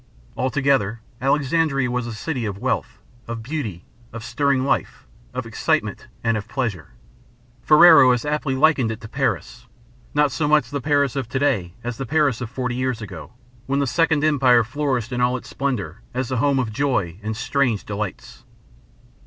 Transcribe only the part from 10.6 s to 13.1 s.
the Paris of to day as the Paris of forty years